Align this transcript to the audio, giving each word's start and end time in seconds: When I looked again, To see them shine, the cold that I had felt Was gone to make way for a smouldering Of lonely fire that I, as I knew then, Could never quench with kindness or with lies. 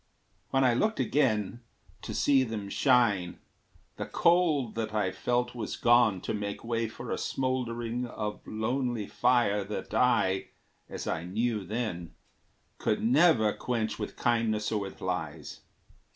When 0.49 0.63
I 0.63 0.73
looked 0.73 0.99
again, 0.99 1.59
To 2.01 2.15
see 2.15 2.41
them 2.43 2.69
shine, 2.69 3.37
the 3.97 4.07
cold 4.07 4.73
that 4.73 4.95
I 4.95 5.05
had 5.05 5.15
felt 5.15 5.53
Was 5.53 5.75
gone 5.75 6.21
to 6.21 6.33
make 6.33 6.63
way 6.63 6.87
for 6.87 7.11
a 7.11 7.19
smouldering 7.19 8.07
Of 8.07 8.41
lonely 8.47 9.05
fire 9.05 9.63
that 9.63 9.93
I, 9.93 10.47
as 10.89 11.05
I 11.05 11.25
knew 11.25 11.63
then, 11.63 12.15
Could 12.79 13.03
never 13.03 13.53
quench 13.53 13.99
with 13.99 14.15
kindness 14.15 14.71
or 14.71 14.79
with 14.79 15.01
lies. 15.01 15.59